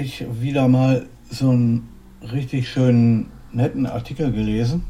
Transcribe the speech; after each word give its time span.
ich 0.00 0.24
wieder 0.40 0.68
mal 0.68 1.06
so 1.30 1.50
einen 1.50 1.88
richtig 2.32 2.68
schönen, 2.68 3.30
netten 3.52 3.86
Artikel 3.86 4.32
gelesen 4.32 4.84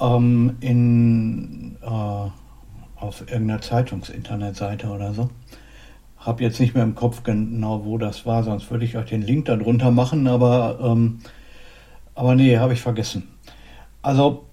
ähm, 0.00 0.56
in, 0.60 1.76
äh, 1.82 1.86
auf 1.86 3.20
irgendeiner 3.20 3.60
Zeitungsinternetseite 3.60 4.88
oder 4.88 5.12
so. 5.12 5.30
Hab 6.18 6.40
jetzt 6.40 6.60
nicht 6.60 6.74
mehr 6.74 6.84
im 6.84 6.94
Kopf 6.94 7.22
genau, 7.22 7.84
wo 7.84 7.98
das 7.98 8.26
war, 8.26 8.42
sonst 8.42 8.70
würde 8.70 8.84
ich 8.84 8.96
euch 8.96 9.08
den 9.08 9.22
Link 9.22 9.46
darunter 9.46 9.90
machen, 9.90 10.26
aber, 10.26 10.78
ähm, 10.82 11.20
aber 12.14 12.34
nee, 12.34 12.58
habe 12.58 12.72
ich 12.72 12.80
vergessen. 12.80 13.28
Also, 14.02 14.46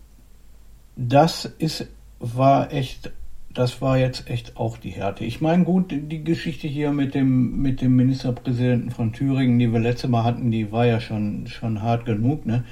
das 0.96 1.46
ist, 1.46 1.88
war 2.20 2.72
echt 2.72 3.12
das 3.56 3.82
war 3.82 3.98
jetzt 3.98 4.30
echt 4.30 4.58
auch 4.58 4.78
die 4.78 4.92
Härte. 4.92 5.24
Ich 5.24 5.40
meine, 5.40 5.64
gut, 5.64 5.86
die 5.90 6.24
Geschichte 6.24 6.68
hier 6.68 6.92
mit 6.92 7.16
dem, 7.16 7.62
mit 7.62 7.82
dem 7.82 7.96
Ministerpräsidenten 7.96 8.92
von 8.92 9.14
Thüringen, 9.14 9.58
die 9.58 9.72
wir 9.72 9.80
letzte 9.80 10.10
Mal 10.10 10.26
hatten, 10.26 10.52
die 10.52 10.72
war 10.72 10.86
ja 10.86 11.00
schon, 11.00 11.48
schon 11.48 11.82
hart 11.82 12.06
genug, 12.06 12.46
ne? 12.46 12.66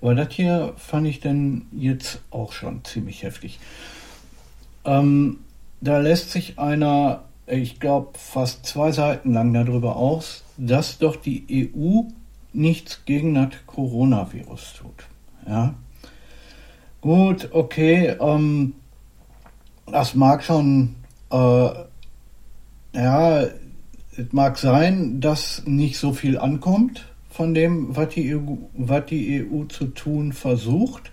Aber 0.00 0.14
das 0.14 0.32
hier 0.32 0.72
fand 0.76 1.06
ich 1.06 1.20
dann 1.20 1.66
jetzt 1.72 2.22
auch 2.30 2.52
schon 2.52 2.84
ziemlich 2.84 3.22
heftig. 3.22 3.60
Ähm, 4.84 5.40
da 5.82 5.98
lässt 5.98 6.30
sich 6.30 6.58
einer, 6.58 7.24
ich 7.46 7.78
glaube, 7.80 8.10
fast 8.14 8.64
zwei 8.64 8.92
Seiten 8.92 9.34
lang 9.34 9.52
darüber 9.52 9.96
aus, 9.96 10.44
dass 10.56 10.98
doch 10.98 11.16
die 11.16 11.70
EU 11.74 12.02
nichts 12.54 13.04
gegen 13.04 13.34
das 13.34 13.50
Coronavirus 13.66 14.74
tut. 14.78 15.06
Ja. 15.46 15.74
Gut, 17.02 17.48
okay, 17.52 18.16
ähm, 18.20 18.74
das 19.92 20.14
mag 20.14 20.42
schon, 20.42 20.96
äh, 21.30 21.68
ja, 22.94 23.42
es 23.42 24.32
mag 24.32 24.58
sein, 24.58 25.20
dass 25.20 25.62
nicht 25.66 25.98
so 25.98 26.12
viel 26.12 26.38
ankommt 26.38 27.06
von 27.30 27.54
dem, 27.54 27.96
was 27.96 28.10
die 28.10 28.34
EU, 28.34 28.56
was 28.74 29.06
die 29.06 29.44
EU 29.44 29.64
zu 29.64 29.86
tun 29.86 30.32
versucht. 30.32 31.12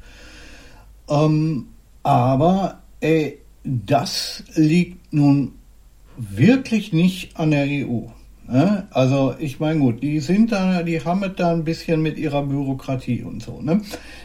Ähm, 1.10 1.68
aber 2.04 2.82
ey, 3.00 3.40
das 3.64 4.44
liegt 4.56 5.14
nun 5.14 5.54
wirklich 6.18 6.94
nicht 6.94 7.38
an 7.38 7.52
der 7.52 7.66
EU. 7.66 8.08
Ne? 8.48 8.88
Also 8.92 9.36
ich 9.40 9.60
meine 9.60 9.80
gut, 9.80 10.02
die 10.02 10.20
sind 10.20 10.52
da, 10.52 10.84
die 10.84 11.04
haben 11.04 11.24
es 11.24 11.36
da 11.36 11.52
ein 11.52 11.66
bisschen 11.66 12.02
mit 12.02 12.18
ihrer 12.18 12.44
Bürokratie 12.44 13.24
und 13.24 13.44
so. 13.44 13.62
Ne? 13.62 13.82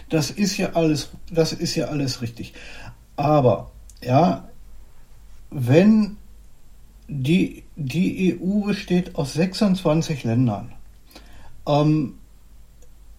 Das 0.09 0.31
ist 0.31 0.56
ja 0.56 0.70
alles, 0.75 1.11
das 1.31 1.53
ist 1.53 1.75
ja 1.75 1.87
alles 1.87 2.22
richtig. 2.22 2.55
Aber 3.16 3.72
ja, 4.05 4.48
wenn 5.50 6.17
die, 7.08 7.64
die 7.77 8.39
EU 8.41 8.67
besteht 8.67 9.17
aus 9.17 9.34
26 9.34 10.25
Ländern, 10.25 10.72
ähm, 11.67 12.14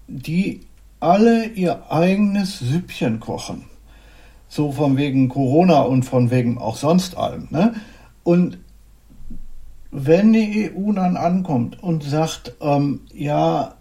die 0.08 0.62
alle 1.00 1.46
ihr 1.48 1.92
eigenes 1.92 2.60
Süppchen 2.60 3.20
kochen. 3.20 3.66
So 4.48 4.72
von 4.72 4.98
wegen 4.98 5.30
Corona 5.30 5.82
und 5.82 6.04
von 6.04 6.32
wegen 6.32 6.58
auch 6.58 6.76
sonst 6.76 7.18
allem. 7.18 7.48
Ne? 7.50 7.74
Und 8.24 8.60
wenn 9.92 10.34
die 10.34 10.72
EU 10.72 10.92
dann 10.94 11.18
ankommt 11.18 11.82
und 11.82 12.04
sagt, 12.04 12.56
ähm, 12.62 13.02
ja, 13.14 13.76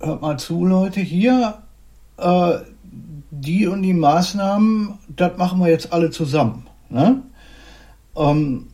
hört 0.00 0.22
mal 0.22 0.38
zu, 0.38 0.64
Leute, 0.64 1.00
hier, 1.00 1.58
äh, 2.16 2.58
die 3.40 3.66
und 3.66 3.82
die 3.82 3.94
Maßnahmen, 3.94 4.94
das 5.08 5.36
machen 5.36 5.60
wir 5.60 5.68
jetzt 5.68 5.92
alle 5.92 6.10
zusammen. 6.10 6.66
Ne? 6.90 7.22
Ähm, 8.16 8.68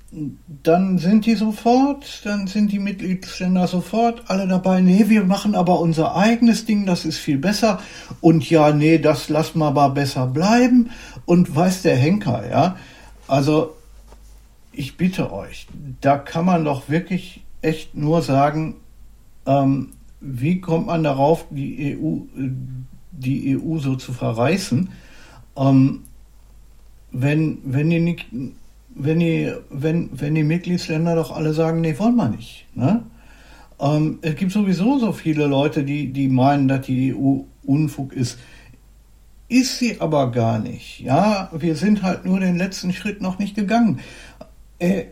dann 0.63 0.99
sind 0.99 1.27
die 1.27 1.35
sofort, 1.35 2.23
dann 2.25 2.47
sind 2.47 2.71
die 2.71 2.79
Mitgliedsländer 2.79 3.67
sofort 3.67 4.23
alle 4.29 4.47
dabei, 4.47 4.81
nee, 4.81 5.07
wir 5.09 5.25
machen 5.25 5.55
aber 5.55 5.81
unser 5.81 6.15
eigenes 6.15 6.67
Ding, 6.67 6.87
das 6.87 7.05
ist 7.05 7.19
viel 7.19 7.39
besser. 7.39 7.81
Und 8.21 8.49
ja, 8.49 8.73
nee, 8.73 8.99
das 8.99 9.29
lassen 9.29 9.59
wir 9.59 9.67
aber 9.67 9.91
besser 9.91 10.27
bleiben. 10.27 10.91
Und 11.27 11.55
weiß 11.55 11.83
der 11.83 11.97
Henker, 11.97 12.49
ja. 12.49 12.77
Also, 13.27 13.75
ich 14.73 14.97
bitte 14.97 15.33
euch, 15.33 15.67
da 16.01 16.19
kann 16.19 16.45
man 16.45 16.65
doch 16.65 16.89
wirklich 16.89 17.43
echt 17.63 17.97
nur 17.97 18.23
sagen, 18.23 18.77
ähm, 19.47 19.91
wie 20.21 20.61
kommt 20.61 20.87
man 20.87 21.03
darauf, 21.03 21.47
die 21.51 21.97
EU, 21.97 22.21
die 23.19 23.57
EU 23.57 23.79
so 23.79 23.97
zu 23.97 24.13
verreißen, 24.13 24.91
ähm, 25.57 26.01
wenn, 27.13 27.59
wenn 27.65 27.91
die 27.91 28.01
nicht 28.01 28.27
wenn 28.95 29.19
die, 29.19 29.53
wenn, 29.71 30.09
wenn 30.13 30.35
die 30.35 30.45
Mitgliedsländer 30.45 31.17
doch 31.17 31.33
alle 31.33 31.53
sagen, 31.53 31.81
nee, 31.81 31.99
wollen 31.99 32.17
wir 32.17 32.29
nicht. 32.29 32.67
Ne? 32.75 33.03
Ähm, 33.81 34.19
es 34.23 34.37
gibt 34.37 34.53
sowieso 34.53 34.99
so 34.99 35.13
viele 35.13 35.47
Leute, 35.47 35.83
die, 35.83 36.13
die 36.13 36.29
meinen, 36.29 36.69
dass 36.69 36.87
die 36.87 37.15
EU 37.15 37.41
Unfug 37.65 38.13
ist. 38.13 38.39
Ist 39.49 39.79
sie 39.79 40.01
aber 40.01 40.31
gar 40.31 40.59
nicht. 40.59 41.01
Ja, 41.01 41.51
wir 41.53 41.77
sind 41.77 42.03
halt 42.03 42.25
nur 42.25 42.41
den 42.41 42.57
letzten 42.57 42.93
Schritt 42.93 43.21
noch 43.21 43.39
nicht 43.39 43.55
gegangen. 43.55 44.01
Äh, 44.79 45.05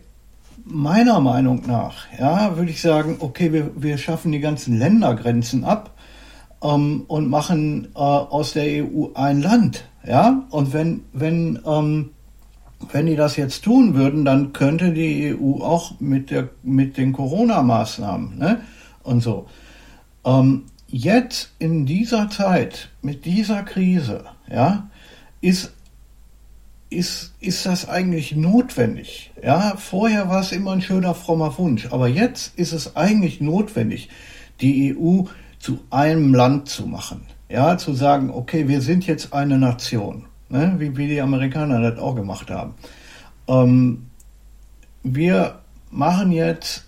meiner 0.65 1.21
Meinung 1.21 1.63
nach, 1.67 2.07
ja, 2.19 2.57
würde 2.57 2.71
ich 2.71 2.81
sagen, 2.81 3.17
okay, 3.19 3.53
wir, 3.53 3.71
wir 3.75 3.99
schaffen 3.99 4.33
die 4.33 4.41
ganzen 4.41 4.79
Ländergrenzen 4.79 5.65
ab 5.65 5.92
ähm, 6.63 7.05
und 7.09 7.29
machen 7.29 7.89
äh, 7.95 7.99
aus 7.99 8.53
der 8.53 8.85
EU 8.85 9.09
ein 9.15 9.43
Land. 9.43 9.85
Ja, 10.07 10.47
und 10.51 10.73
wenn, 10.73 11.05
wenn, 11.13 11.61
ähm, 11.67 12.11
wenn 12.91 13.07
die 13.07 13.17
das 13.17 13.37
jetzt 13.37 13.65
tun 13.65 13.95
würden, 13.95 14.25
dann 14.25 14.53
könnte 14.53 14.93
die 14.93 15.35
EU 15.35 15.63
auch 15.63 16.01
mit, 16.01 16.31
der, 16.31 16.49
mit 16.63 16.97
den 16.97 17.13
Corona-Maßnahmen 17.13 18.39
ne, 18.39 18.61
und 19.03 19.21
so. 19.21 19.47
Ähm, 20.25 20.65
jetzt 20.89 21.53
in 21.59 21.87
dieser 21.87 22.31
Zeit, 22.31 22.91
mit 23.01 23.25
dieser 23.25 23.63
Krise, 23.63 24.25
ja, 24.51 24.89
ist, 25.41 25.73
ist, 26.91 27.35
ist 27.41 27.65
das 27.65 27.89
eigentlich 27.89 28.35
notwendig. 28.35 29.31
Ja, 29.43 29.77
vorher 29.77 30.29
war 30.29 30.41
es 30.41 30.53
immer 30.53 30.73
ein 30.73 30.83
schöner, 30.83 31.15
frommer 31.15 31.57
Wunsch, 31.59 31.89
aber 31.93 32.09
jetzt 32.09 32.59
ist 32.59 32.73
es 32.73 32.97
eigentlich 32.97 33.41
notwendig, 33.41 34.09
die 34.61 34.97
EU 34.97 35.25
zu 35.63 35.79
einem 35.89 36.35
Land 36.35 36.69
zu 36.69 36.87
machen. 36.87 37.23
Ja, 37.49 37.79
zu 37.79 37.95
sagen, 37.95 38.31
okay, 38.31 38.69
wir 38.69 38.81
sind 38.81 39.07
jetzt 39.07 39.33
eine 39.33 39.59
Nation 39.59 40.27
ne? 40.53 40.75
wie, 40.79 40.97
wie 40.97 41.09
die 41.09 41.21
Amerikaner 41.21 41.81
das 41.81 41.99
auch 41.99 42.15
gemacht 42.15 42.51
haben. 42.51 42.75
Ähm, 43.49 44.07
wir 45.03 45.59
machen 45.91 46.31
jetzt 46.31 46.87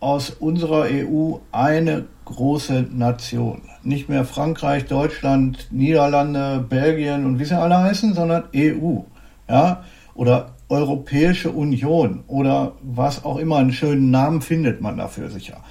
aus 0.00 0.30
unserer 0.30 0.86
EU 0.90 1.38
eine 1.50 2.04
große 2.24 2.86
Nation. 2.92 3.62
Nicht 3.82 4.08
mehr 4.08 4.24
Frankreich, 4.24 4.84
Deutschland, 4.84 5.66
Niederlande, 5.72 6.64
Belgien 6.68 7.24
und 7.24 7.40
wie 7.40 7.44
sie 7.44 7.58
alle 7.58 7.78
heißen, 7.78 8.14
sondern 8.14 8.44
EU. 8.54 9.00
Ja? 9.48 9.82
Oder 10.14 10.52
Europäische 10.68 11.50
Union 11.50 12.22
oder 12.26 12.72
was 12.82 13.24
auch 13.24 13.38
immer, 13.38 13.56
einen 13.56 13.72
schönen 13.72 14.10
Namen 14.10 14.42
findet 14.42 14.82
man 14.82 14.98
dafür 14.98 15.30
sicher. 15.30 15.64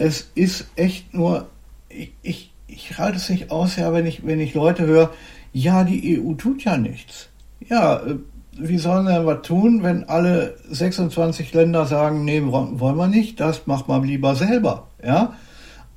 Es 0.00 0.30
ist 0.34 0.66
echt 0.76 1.12
nur, 1.12 1.50
ich, 1.90 2.14
ich, 2.22 2.54
ich 2.66 2.96
halte 2.96 3.18
es 3.18 3.28
nicht 3.28 3.50
aus, 3.50 3.76
ja, 3.76 3.92
wenn 3.92 4.06
ich, 4.06 4.24
wenn 4.24 4.40
ich 4.40 4.54
Leute 4.54 4.86
höre, 4.86 5.12
ja, 5.52 5.84
die 5.84 6.18
EU 6.18 6.32
tut 6.32 6.64
ja 6.64 6.78
nichts. 6.78 7.28
Ja, 7.68 7.98
äh, 7.98 8.16
wie 8.52 8.78
sollen 8.78 9.04
wir 9.04 9.26
was 9.26 9.42
tun, 9.42 9.82
wenn 9.82 10.04
alle 10.04 10.56
26 10.70 11.52
Länder 11.52 11.84
sagen, 11.84 12.24
nee, 12.24 12.42
wollen 12.42 12.96
wir 12.96 13.08
nicht, 13.08 13.40
das 13.40 13.66
macht 13.66 13.88
man 13.88 14.02
lieber 14.02 14.34
selber, 14.34 14.88
ja? 15.04 15.34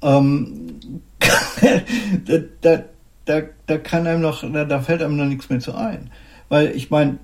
Ähm, 0.01 0.79
da, 2.25 2.37
da, 2.59 2.83
da, 3.23 3.41
da, 3.67 3.77
kann 3.77 4.05
einem 4.05 4.21
noch, 4.21 4.43
da, 4.51 4.65
da, 4.65 4.81
fällt 4.81 5.01
einem 5.01 5.15
noch 5.15 5.27
nichts 5.27 5.49
mehr 5.49 5.61
zu 5.61 5.75
ein. 5.75 6.11
Weil 6.49 6.75
ich 6.75 6.91
meine, 6.91 7.19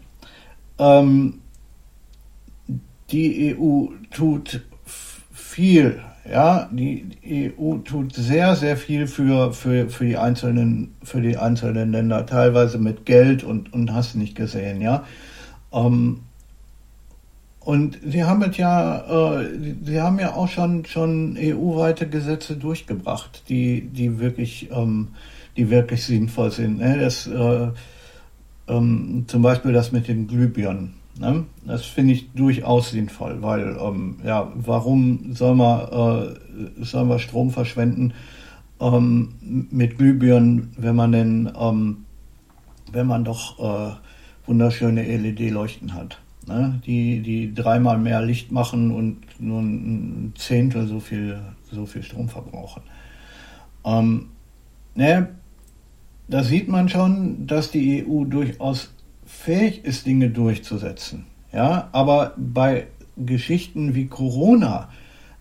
ähm, 0.77 1.41
die 3.11 3.53
EU 3.53 3.87
tut 4.11 4.61
viel 5.33 6.01
ja, 6.31 6.69
die 6.71 7.51
EU 7.59 7.77
tut 7.77 8.13
sehr, 8.13 8.55
sehr 8.55 8.77
viel 8.77 9.07
für, 9.07 9.51
für, 9.53 9.89
für, 9.89 10.05
die, 10.05 10.17
einzelnen, 10.17 10.95
für 11.03 11.21
die 11.21 11.37
einzelnen 11.37 11.91
Länder, 11.91 12.25
teilweise 12.25 12.77
mit 12.77 13.05
Geld 13.05 13.43
und, 13.43 13.73
und 13.73 13.93
hast 13.93 14.15
nicht 14.15 14.35
gesehen, 14.35 14.81
ja. 14.81 15.03
Ähm, 15.71 16.21
und 17.59 17.99
sie 18.03 18.23
haben 18.23 18.41
es 18.43 18.57
ja, 18.57 19.41
äh, 19.41 19.49
sie 19.83 20.01
haben 20.01 20.19
ja 20.19 20.33
auch 20.33 20.47
schon, 20.47 20.85
schon 20.85 21.37
EU-weite 21.37 22.07
Gesetze 22.07 22.55
durchgebracht, 22.55 23.43
die, 23.49 23.81
die 23.81 24.19
wirklich, 24.19 24.69
ähm, 24.71 25.09
die 25.57 25.69
wirklich 25.69 26.03
sinnvoll 26.03 26.51
sind. 26.51 26.79
Ne? 26.79 26.97
Das, 26.99 27.27
äh, 27.27 27.67
ähm, 28.67 29.25
zum 29.27 29.41
Beispiel 29.41 29.73
das 29.73 29.91
mit 29.91 30.07
den 30.07 30.27
Glühbirnen. 30.27 30.98
Ne? 31.19 31.43
Das 31.65 31.83
finde 31.85 32.13
ich 32.13 32.31
durchaus 32.31 32.91
sinnvoll, 32.91 33.41
weil 33.41 33.77
ähm, 33.77 34.15
ja, 34.23 34.51
warum 34.55 35.33
soll 35.33 35.53
man, 35.53 35.81
äh, 35.81 36.83
soll 36.83 37.05
man 37.05 37.19
Strom 37.19 37.51
verschwenden 37.51 38.13
ähm, 38.79 39.33
mit 39.69 39.97
Glühbirnen, 39.97 40.71
wenn 40.77 40.95
man 40.95 41.11
denn, 41.11 41.51
ähm, 41.59 42.05
wenn 42.93 43.05
man 43.05 43.25
doch 43.25 43.59
äh, 43.59 43.95
wunderschöne 44.47 45.03
LED-Leuchten 45.03 45.93
hat, 45.93 46.21
ne? 46.47 46.79
die, 46.85 47.21
die 47.21 47.53
dreimal 47.53 47.97
mehr 47.97 48.21
Licht 48.21 48.53
machen 48.53 48.91
und 48.91 49.17
nur 49.41 49.59
ein 49.59 50.31
Zehntel 50.37 50.87
so 50.87 51.01
viel, 51.01 51.37
so 51.69 51.85
viel 51.85 52.01
Strom 52.01 52.29
verbrauchen. 52.29 52.83
Ähm, 53.83 54.29
ne, 54.95 55.27
da 56.29 56.43
sieht 56.43 56.69
man 56.69 56.87
schon, 56.87 57.45
dass 57.45 57.71
die 57.71 58.05
EU 58.07 58.23
durchaus 58.23 58.93
fähig 59.29 59.85
ist, 59.85 60.05
Dinge 60.07 60.29
durchzusetzen. 60.31 61.27
Ja, 61.53 61.89
aber 61.91 62.33
bei 62.35 62.87
Geschichten 63.15 63.95
wie 63.95 64.07
Corona, 64.07 64.89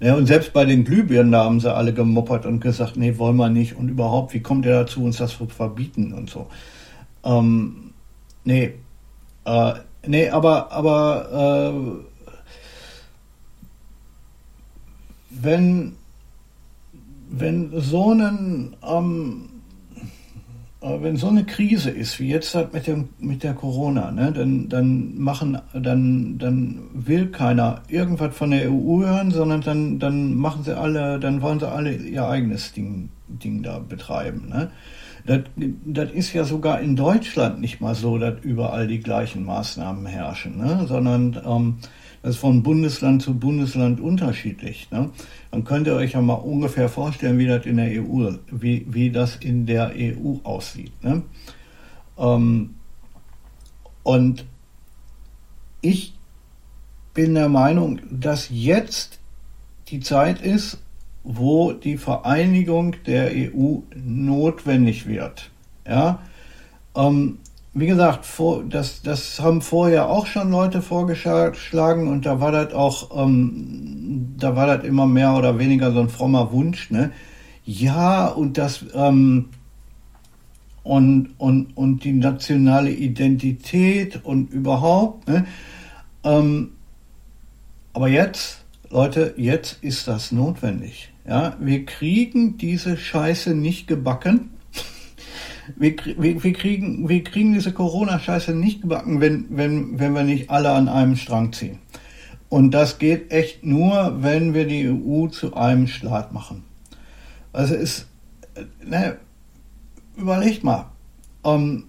ja, 0.01 0.15
und 0.15 0.27
selbst 0.27 0.53
bei 0.53 0.65
den 0.65 0.85
Glühbirnen, 0.85 1.33
da 1.33 1.45
haben 1.45 1.59
sie 1.59 1.75
alle 1.75 1.93
gemoppert 1.93 2.47
und 2.47 2.61
gesagt, 2.61 2.97
nee, 2.97 3.19
wollen 3.19 3.37
wir 3.37 3.49
nicht. 3.49 3.77
Und 3.77 3.89
überhaupt, 3.89 4.33
wie 4.33 4.41
kommt 4.41 4.65
ihr 4.65 4.73
dazu, 4.73 5.03
uns 5.03 5.17
das 5.17 5.37
zu 5.37 5.47
verbieten 5.47 6.13
und 6.13 6.31
so. 6.31 6.47
Ähm, 7.25 7.95
nee, 8.45 8.75
äh, 9.45 9.73
nee, 10.07 10.29
aber, 10.29 10.71
aber 10.71 11.65
äh, 11.73 12.05
wenn, 15.31 15.97
wenn 17.31 17.73
so 17.81 18.13
ein 18.13 18.77
ähm, 18.87 19.48
wenn 20.81 21.17
so 21.17 21.29
eine 21.29 21.45
Krise 21.45 21.91
ist, 21.91 22.21
wie 22.21 22.29
jetzt 22.29 22.55
halt 22.55 22.73
mit, 22.73 22.87
dem, 22.87 23.09
mit 23.19 23.43
der 23.43 23.55
Corona, 23.55 24.13
ne, 24.13 24.33
dann, 24.33 24.69
dann 24.69 25.19
machen, 25.19 25.59
dann, 25.73 26.39
dann 26.39 26.81
will 26.93 27.29
keiner 27.29 27.83
irgendwas 27.89 28.37
von 28.37 28.53
der 28.53 28.71
EU 28.71 29.01
hören, 29.03 29.33
sondern 29.33 29.61
dann, 29.63 29.99
dann 29.99 30.35
machen 30.37 30.63
sie 30.63 30.77
alle, 30.77 31.19
dann 31.19 31.43
wollen 31.43 31.59
sie 31.59 31.69
alle 31.69 31.95
ihr 31.95 32.29
eigenes 32.29 32.73
Ding, 32.73 33.09
Ding 33.27 33.63
da 33.65 33.81
betreiben. 33.81 34.49
Ne? 34.49 34.71
Das, 35.27 35.41
das 35.85 36.13
ist 36.13 36.33
ja 36.33 36.45
sogar 36.45 36.81
in 36.81 36.95
Deutschland 36.95 37.61
nicht 37.61 37.81
mal 37.81 37.97
so, 37.97 38.17
dass 38.17 38.41
überall 38.43 38.87
die 38.87 39.01
gleichen 39.01 39.45
Maßnahmen 39.45 40.07
herrschen, 40.07 40.59
ne? 40.59 40.87
sondern 40.87 41.41
ähm, 41.45 41.79
das 42.23 42.37
ist 42.37 42.41
von 42.41 42.63
Bundesland 42.63 43.23
zu 43.23 43.39
Bundesland 43.39 44.01
unterschiedlich. 44.01 44.89
Ne? 44.91 45.11
Dann 45.51 45.65
könnt 45.65 45.87
ihr 45.87 45.95
euch 45.95 46.13
ja 46.13 46.21
mal 46.21 46.35
ungefähr 46.35 46.89
vorstellen, 46.89 47.39
wie 47.39 47.47
das 47.47 47.65
in 47.67 47.77
der 47.77 48.03
EU, 48.03 48.33
wie, 48.51 48.87
wie 48.89 49.11
das 49.11 49.37
in 49.37 49.67
der 49.67 49.93
EU 49.97 50.37
aussieht. 50.43 50.93
Ne? 51.03 51.23
Ähm, 52.19 52.75
und 54.03 54.45
ich 55.81 56.15
bin 57.15 57.35
der 57.35 57.49
Meinung, 57.49 58.01
dass 58.11 58.49
jetzt 58.51 59.21
die 59.89 60.01
Zeit 60.01 60.41
ist, 60.41 60.79
wo 61.25 61.73
die 61.73 61.97
Vereinigung 61.97 62.97
der 63.07 63.31
EU 63.33 63.79
notwendig 63.95 65.07
wird. 65.07 65.51
Ja, 65.87 66.21
ähm, 66.95 67.39
wie 67.75 67.87
gesagt, 67.87 68.25
vor, 68.25 68.65
das, 68.65 69.03
das 69.03 69.41
haben 69.41 69.61
vorher 69.61 70.09
auch 70.09 70.27
schon 70.27 70.51
Leute 70.51 70.83
vorgeschlagen 70.83 72.09
und 72.09 72.27
da 72.27 72.41
war 72.41 72.53
das 72.53 72.73
auch, 72.73 73.25
ähm, 73.25 74.35
da 74.39 74.57
war 74.57 74.67
das 74.67 74.85
immer 74.85 75.07
mehr 75.07 75.35
oder 75.35 75.59
weniger 75.59 75.93
so 75.93 76.01
ein 76.01 76.09
frommer 76.09 76.51
Wunsch, 76.53 76.91
ne? 76.91 77.13
Ja, 77.65 78.29
und 78.29 78.57
das, 78.57 78.85
ähm, 78.95 79.51
und, 80.83 81.35
und, 81.37 81.77
und 81.77 82.05
die 82.05 82.15
nationale 82.15 82.91
Identität 82.91 84.25
und 84.25 84.51
überhaupt, 84.53 85.29
ne? 85.29 85.47
Ähm, 86.25 86.71
aber 87.93 88.09
jetzt, 88.09 88.65
Leute, 88.91 89.35
jetzt 89.37 89.83
ist 89.83 90.09
das 90.09 90.33
notwendig. 90.33 91.13
Ja, 91.29 91.57
wir 91.61 91.85
kriegen 91.85 92.57
diese 92.57 92.97
Scheiße 92.97 93.55
nicht 93.55 93.87
gebacken 93.87 94.51
wir, 95.77 95.95
wir, 96.17 96.43
wir, 96.43 96.53
kriegen, 96.53 97.09
wir 97.09 97.25
kriegen 97.25 97.53
diese 97.53 97.73
Corona-Scheiße 97.73 98.55
nicht 98.55 98.83
gebacken, 98.83 99.21
wenn, 99.21 99.47
wenn, 99.51 99.99
wenn 99.99 100.15
wir 100.15 100.23
nicht 100.23 100.51
alle 100.51 100.71
an 100.71 100.89
einem 100.89 101.17
Strang 101.17 101.53
ziehen. 101.53 101.79
Und 102.49 102.71
das 102.73 102.99
geht 102.99 103.31
echt 103.31 103.65
nur, 103.65 104.23
wenn 104.23 104.55
wir 104.55 104.67
die 104.67 104.89
EU 104.89 105.29
zu 105.29 105.55
einem 105.55 105.87
Staat 105.87 106.33
machen. 106.33 106.65
Also 107.53 107.75
ist, 107.75 108.07
ne, 108.85 109.17
überlegt 110.17 110.65
mal, 110.65 110.87
ähm, 111.45 111.85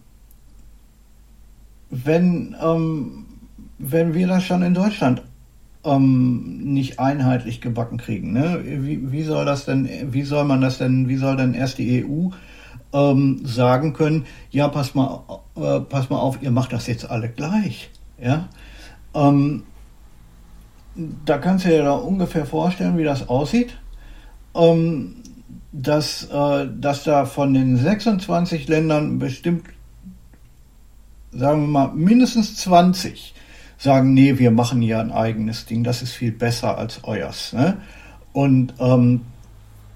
wenn, 1.90 2.56
ähm, 2.62 3.26
wenn 3.78 4.14
wir 4.14 4.28
das 4.28 4.44
schon 4.44 4.62
in 4.62 4.74
Deutschland 4.74 5.24
ähm, 5.84 6.74
nicht 6.74 7.00
einheitlich 7.00 7.62
gebacken 7.62 7.98
kriegen, 7.98 8.34
ne? 8.34 8.62
wie, 8.64 9.12
wie 9.12 9.24
soll 9.24 9.46
das 9.46 9.66
denn, 9.66 9.88
wie 10.14 10.24
soll 10.24 10.44
man 10.44 10.62
das 10.62 10.78
denn, 10.78 11.08
wie 11.08 11.16
soll 11.16 11.38
denn 11.38 11.54
erst 11.54 11.78
die 11.78 12.06
EU 12.06 12.30
ähm, 12.94 13.42
sagen 13.46 13.94
können, 13.94 14.26
ja, 14.52 14.68
pass 14.68 14.96
mal, 14.96 15.24
äh, 15.56 15.80
pass 15.82 16.10
mal 16.10 16.20
auf, 16.20 16.42
ihr 16.42 16.52
macht 16.52 16.74
das 16.74 16.88
jetzt 16.88 17.10
alle 17.10 17.30
gleich. 17.30 17.90
Ja? 18.22 18.50
Ähm, 19.14 19.64
da 21.26 21.38
kannst 21.38 21.66
du 21.66 21.70
dir 21.70 21.84
da 21.84 21.94
ungefähr 21.94 22.46
vorstellen, 22.46 22.98
wie 22.98 23.04
das 23.04 23.30
aussieht. 23.30 23.78
Ähm, 24.56 25.16
dass, 25.72 26.24
äh, 26.32 26.68
dass 26.80 27.04
da 27.04 27.26
von 27.26 27.54
den 27.54 27.78
26 27.78 28.68
Ländern 28.68 29.20
bestimmt, 29.20 29.68
sagen 31.32 31.62
wir 31.62 31.68
mal, 31.68 31.94
mindestens 31.94 32.56
20 32.58 33.36
sagen, 33.78 34.14
nee, 34.14 34.38
wir 34.40 34.52
machen 34.52 34.82
ja 34.82 35.00
ein 35.00 35.12
eigenes 35.12 35.66
Ding, 35.66 35.84
das 35.84 36.02
ist 36.02 36.14
viel 36.14 36.32
besser 36.32 36.78
als 36.78 37.04
euers. 37.04 37.54
Ne? 37.54 37.78
Und, 38.34 38.74
ähm, 38.80 39.22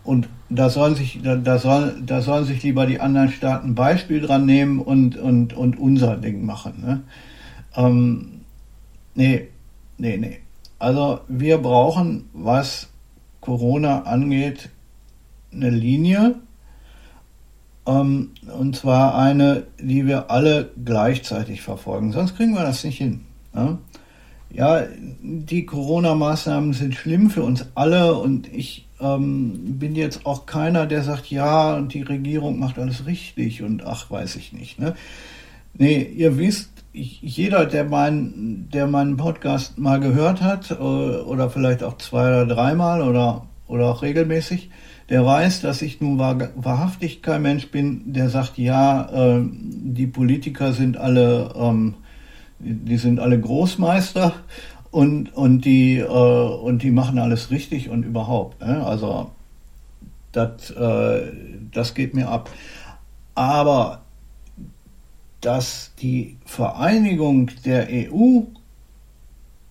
und 0.03 0.29
da 0.55 0.69
sollen 0.69 0.95
sich, 0.95 1.21
da, 1.23 1.35
da, 1.35 1.57
soll, 1.57 2.01
da 2.05 2.21
sollen 2.21 2.45
sich 2.45 2.63
lieber 2.63 2.85
die 2.85 2.99
anderen 2.99 3.29
Staaten 3.29 3.75
Beispiel 3.75 4.21
dran 4.21 4.45
nehmen 4.45 4.79
und, 4.79 5.17
und, 5.17 5.53
und 5.53 5.77
unser 5.77 6.17
Ding 6.17 6.45
machen. 6.45 6.81
Ne? 6.81 7.01
Ähm, 7.75 8.41
nee, 9.15 9.47
nee, 9.97 10.17
nee. 10.17 10.39
Also 10.79 11.21
wir 11.27 11.59
brauchen, 11.59 12.29
was 12.33 12.89
Corona 13.41 14.03
angeht, 14.03 14.69
eine 15.51 15.69
Linie. 15.69 16.35
Ähm, 17.85 18.31
und 18.57 18.75
zwar 18.75 19.17
eine, 19.17 19.67
die 19.79 20.07
wir 20.07 20.31
alle 20.31 20.71
gleichzeitig 20.83 21.61
verfolgen. 21.61 22.11
Sonst 22.11 22.35
kriegen 22.35 22.53
wir 22.53 22.63
das 22.63 22.83
nicht 22.83 22.97
hin. 22.97 23.21
Ne? 23.53 23.77
Ja, 24.49 24.83
die 25.21 25.65
Corona-Maßnahmen 25.65 26.73
sind 26.73 26.95
schlimm 26.95 27.29
für 27.29 27.43
uns 27.43 27.65
alle 27.75 28.13
und 28.13 28.51
ich 28.53 28.87
ähm, 29.03 29.77
bin 29.79 29.95
jetzt 29.95 30.25
auch 30.25 30.45
keiner, 30.45 30.85
der 30.85 31.03
sagt, 31.03 31.29
ja, 31.29 31.81
die 31.81 32.01
Regierung 32.01 32.59
macht 32.59 32.79
alles 32.79 33.05
richtig 33.05 33.61
und 33.61 33.85
ach, 33.85 34.09
weiß 34.09 34.35
ich 34.37 34.53
nicht. 34.53 34.79
Ne? 34.79 34.95
Nee, 35.73 36.03
ihr 36.03 36.37
wisst, 36.37 36.69
jeder, 36.93 37.65
der, 37.65 37.85
mein, 37.85 38.67
der 38.71 38.87
meinen 38.87 39.17
Podcast 39.17 39.77
mal 39.79 39.99
gehört 39.99 40.41
hat, 40.41 40.71
äh, 40.71 40.75
oder 40.75 41.49
vielleicht 41.49 41.83
auch 41.83 41.97
zwei 41.97 42.27
oder 42.27 42.45
dreimal 42.45 43.01
oder, 43.01 43.47
oder 43.67 43.87
auch 43.87 44.03
regelmäßig, 44.03 44.69
der 45.09 45.25
weiß, 45.25 45.61
dass 45.61 45.81
ich 45.81 45.99
nun 45.99 46.19
wahr, 46.19 46.49
wahrhaftig 46.55 47.21
kein 47.21 47.41
Mensch 47.41 47.71
bin, 47.71 48.13
der 48.13 48.29
sagt, 48.29 48.57
ja, 48.57 49.09
äh, 49.11 49.43
die 49.43 50.07
Politiker 50.07 50.73
sind 50.73 50.97
alle, 50.97 51.53
ähm, 51.55 51.95
die 52.59 52.97
sind 52.97 53.19
alle 53.19 53.39
Großmeister 53.39 54.33
und, 54.93 55.35
und, 55.35 55.65
die, 55.65 55.97
äh, 55.97 56.05
und 56.05 56.83
die 56.83 56.91
machen 56.91 57.17
alles 57.17 57.49
richtig 57.49 57.89
und 57.89 58.03
überhaupt. 58.03 58.61
Ne? 58.61 58.85
Also 58.85 59.31
das, 60.31 60.69
äh, 60.69 61.31
das 61.71 61.95
geht 61.95 62.13
mir 62.13 62.29
ab. 62.29 62.51
Aber 63.33 64.03
dass 65.41 65.93
die 65.99 66.37
Vereinigung 66.45 67.49
der 67.65 67.87
EU 67.89 68.41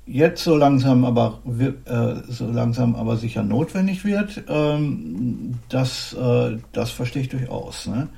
jetzt 0.06 0.42
so 0.42 0.56
langsam 0.56 1.04
aber 1.04 1.40
äh, 1.46 2.14
so 2.28 2.50
langsam 2.50 2.96
aber 2.96 3.16
sicher 3.16 3.44
notwendig 3.44 4.04
wird, 4.04 4.42
ähm, 4.48 5.54
das, 5.68 6.14
äh, 6.14 6.58
das 6.72 6.90
verstehe 6.90 7.22
ich 7.22 7.28
durchaus. 7.28 7.86
Ne? 7.86 8.08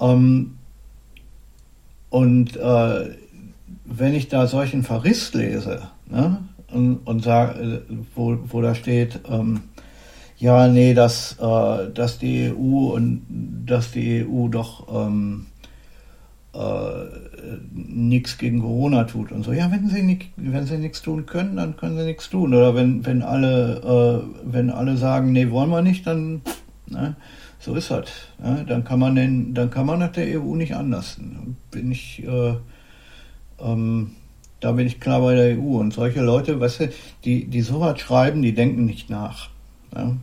Ähm, 0.00 0.58
und 2.10 2.56
äh, 2.56 3.16
wenn 3.86 4.14
ich 4.14 4.28
da 4.28 4.46
solchen 4.46 4.82
Verriss 4.82 5.32
lese, 5.32 5.88
ne? 6.10 6.38
und, 6.72 6.98
und 7.06 7.22
sag, 7.22 7.56
äh, 7.56 7.80
wo, 8.14 8.38
wo 8.48 8.60
da 8.60 8.74
steht, 8.74 9.20
ähm, 9.30 9.62
ja, 10.38 10.68
nee, 10.68 10.92
dass, 10.92 11.38
äh, 11.40 11.90
dass 11.92 12.18
die 12.18 12.52
EU 12.52 12.94
und 12.94 13.22
dass 13.64 13.92
die 13.92 14.26
EU 14.26 14.48
doch 14.48 14.86
ähm, 14.94 15.46
äh, 16.52 17.58
nichts 17.72 18.36
gegen 18.38 18.60
Corona 18.60 19.04
tut 19.04 19.32
und 19.32 19.44
so. 19.44 19.52
Ja, 19.52 19.70
wenn 19.70 19.88
sie 19.88 20.02
nicht, 20.02 20.30
wenn 20.36 20.66
sie 20.66 20.78
nichts 20.78 21.02
tun 21.02 21.26
können, 21.26 21.56
dann 21.56 21.76
können 21.76 21.96
sie 21.96 22.04
nichts 22.04 22.28
tun. 22.28 22.52
Oder 22.52 22.74
wenn, 22.74 23.06
wenn 23.06 23.22
alle, 23.22 24.24
äh, 24.24 24.52
wenn 24.52 24.70
alle 24.70 24.96
sagen, 24.96 25.32
nee, 25.32 25.50
wollen 25.50 25.70
wir 25.70 25.82
nicht, 25.82 26.06
dann 26.06 26.42
ne, 26.86 27.16
so 27.58 27.74
ist 27.74 27.90
das. 27.90 28.10
Ne? 28.38 28.64
Dann 28.68 28.84
kann 28.84 28.98
man 28.98 29.14
den, 29.14 29.54
dann 29.54 29.70
kann 29.70 29.86
man 29.86 30.00
nach 30.00 30.12
der 30.12 30.40
EU 30.40 30.54
nicht 30.54 30.74
anders. 30.74 31.18
Bin 31.70 31.92
ich 31.92 32.22
äh, 32.26 32.54
ähm, 33.58 34.12
Da 34.66 34.72
bin 34.72 34.88
ich 34.88 34.98
klar 34.98 35.20
bei 35.20 35.36
der 35.36 35.56
EU. 35.56 35.78
Und 35.78 35.94
solche 35.94 36.20
Leute, 36.20 36.58
weißt 36.58 36.80
du, 36.80 36.88
die, 37.24 37.44
die 37.44 37.62
sowas 37.62 38.00
schreiben, 38.00 38.42
die 38.42 38.52
denken 38.52 38.84
nicht 38.84 39.08
nach. 39.08 39.50
Ja? 39.94 40.16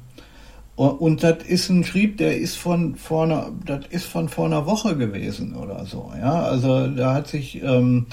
Und 0.75 1.23
das 1.23 1.45
ist 1.45 1.69
ein 1.69 1.85
Schrieb, 1.85 2.17
der 2.17 2.35
ist 2.35 2.57
von 2.57 2.97
vor 2.97 3.23
einer, 3.23 3.53
das 3.65 3.85
ist 3.89 4.03
von 4.03 4.27
vor 4.27 4.47
einer 4.47 4.65
Woche 4.65 4.97
gewesen 4.97 5.55
oder 5.55 5.85
so. 5.85 6.11
Ja, 6.19 6.43
also 6.43 6.87
da 6.87 7.13
hat 7.13 7.29
sich 7.29 7.63
ähm, 7.63 8.07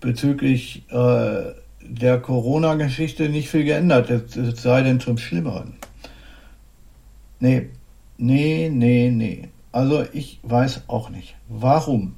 bezüglich 0.00 0.84
äh, 0.88 1.52
der 1.82 2.18
Corona-Geschichte 2.22 3.28
nicht 3.28 3.50
viel 3.50 3.64
geändert. 3.64 4.08
Es 4.08 4.62
sei 4.62 4.80
denn 4.80 5.00
zum 5.00 5.18
Schlimmeren. 5.18 5.74
Nee, 7.40 7.68
nee, 8.16 8.70
nee, 8.72 9.10
nee. 9.10 9.48
Also 9.70 10.02
ich 10.14 10.40
weiß 10.44 10.84
auch 10.86 11.10
nicht. 11.10 11.34
Warum? 11.50 12.14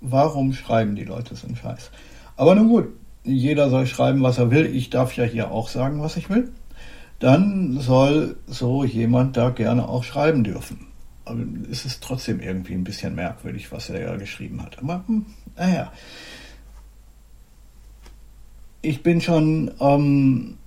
Warum 0.00 0.52
schreiben 0.52 0.96
die 0.96 1.04
Leute 1.04 1.36
so 1.36 1.46
einen 1.46 1.54
Scheiß? 1.54 1.92
Aber 2.36 2.54
nun 2.54 2.68
gut, 2.68 2.88
jeder 3.24 3.70
soll 3.70 3.86
schreiben, 3.86 4.22
was 4.22 4.38
er 4.38 4.50
will. 4.50 4.66
Ich 4.66 4.90
darf 4.90 5.16
ja 5.16 5.24
hier 5.24 5.50
auch 5.50 5.68
sagen, 5.68 6.02
was 6.02 6.16
ich 6.16 6.30
will 6.30 6.50
dann 7.24 7.80
soll 7.80 8.36
so 8.46 8.84
jemand 8.84 9.36
da 9.36 9.50
gerne 9.50 9.88
auch 9.88 10.04
schreiben 10.04 10.44
dürfen. 10.44 10.86
Aber 11.24 11.40
es 11.70 11.86
ist 11.86 12.02
trotzdem 12.02 12.40
irgendwie 12.40 12.74
ein 12.74 12.84
bisschen 12.84 13.14
merkwürdig, 13.14 13.72
was 13.72 13.88
er 13.88 14.02
ja 14.02 14.16
geschrieben 14.16 14.62
hat. 14.62 14.78
Aber 14.78 15.04
hm, 15.06 15.24
naja. 15.56 15.90
Ich 18.82 19.02
bin 19.02 19.22
schon, 19.22 19.70
ähm, 19.80 20.58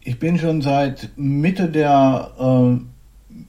ich 0.00 0.18
bin 0.18 0.36
schon 0.36 0.62
seit 0.62 1.10
Mitte 1.16 1.68
der 1.68 2.32
äh, 2.40 2.84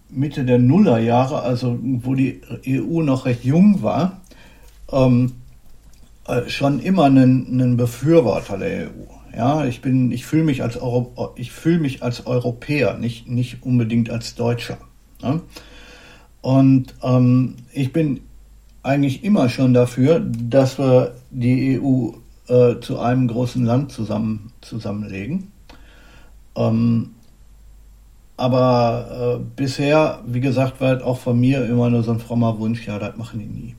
Mitte 0.10 0.46
der 0.46 0.60
Nullerjahre, 0.60 1.41
also 1.41 1.79
wo 1.82 2.13
die 2.13 2.41
EU 2.67 3.01
noch 3.01 3.25
recht 3.25 3.43
jung 3.43 3.82
war, 3.82 4.22
ähm, 4.91 5.34
äh, 5.34 5.42
schon 6.48 6.80
immer 6.80 7.06
ein, 7.06 7.60
ein 7.60 7.77
Befürworter 7.77 8.58
der 8.58 8.88
EU. 8.88 9.36
Ja, 9.36 9.65
ich 9.65 9.82
bin, 9.82 10.12
ich 10.12 10.25
fühle 10.25 10.44
mich 10.44 10.62
als 10.62 10.77
Euro, 10.77 11.34
ich 11.36 11.51
fühle 11.51 11.80
mich 11.80 12.03
als 12.03 12.27
Europäer, 12.27 12.98
nicht, 12.98 13.27
nicht 13.27 13.63
unbedingt 13.63 14.10
als 14.10 14.36
Deutscher. 14.36 14.77
Ja? 15.22 15.42
Und 16.42 16.94
ähm, 17.01 17.56
ich 17.72 17.92
bin 17.94 18.22
eigentlich 18.84 19.24
immer 19.24 19.50
schon 19.50 19.74
dafür, 19.74 20.20
dass 20.20 20.77
wir 20.77 21.15
die 21.32 21.80
EU 21.80 22.12
äh, 22.48 22.80
zu 22.82 23.00
einem 23.00 23.27
großen 23.27 23.65
Land 23.65 23.92
zusammen, 23.92 24.51
zusammenlegen. 24.62 25.51
Ähm, 26.56 27.12
aber 28.36 29.39
äh, 29.39 29.44
bisher, 29.56 30.20
wie 30.27 30.42
gesagt, 30.42 30.82
war 30.82 31.03
auch 31.06 31.20
von 31.20 31.39
mir 31.39 31.65
immer 31.65 31.89
nur 31.89 32.03
so 32.03 32.12
ein 32.12 32.20
frommer 32.20 32.60
Wunsch, 32.60 32.86
ja, 32.86 33.00
das 33.00 33.15
machen 33.15 33.39
die 33.39 33.46
nie. 33.46 33.75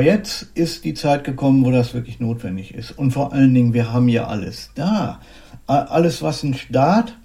Jetzt 0.00 0.50
ist 0.54 0.84
die 0.84 0.94
Zeit 0.94 1.24
gekommen, 1.24 1.64
wo 1.64 1.70
das 1.70 1.94
wirklich 1.94 2.18
notwendig 2.18 2.74
ist. 2.74 2.90
Und 2.92 3.12
vor 3.12 3.32
allen 3.32 3.54
Dingen, 3.54 3.74
wir 3.74 3.92
haben 3.92 4.08
ja 4.08 4.26
alles 4.26 4.70
da. 4.74 5.20
Alles, 5.66 6.22
was 6.22 6.42
ein 6.42 6.54
Staat, 6.54 7.16